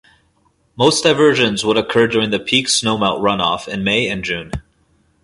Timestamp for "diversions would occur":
1.03-2.07